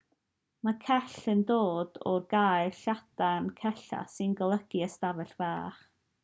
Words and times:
mae 0.67 0.77
cell 0.85 1.27
yn 1.33 1.43
dod 1.51 1.99
o'r 2.11 2.25
gair 2.31 2.79
lladin 2.85 3.51
cella 3.61 4.01
sy'n 4.15 4.35
golygu 4.41 4.83
ystafell 4.89 5.33
fach 5.45 5.87